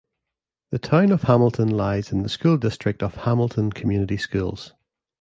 The 0.71 0.79
town 0.79 1.11
of 1.11 1.21
Hamilton 1.21 1.69
lies 1.69 2.11
in 2.11 2.23
the 2.23 2.29
school 2.29 2.57
district 2.57 3.03
of 3.03 3.17
Hamilton 3.17 3.71
Community 3.71 4.17
Schools. 4.17 4.73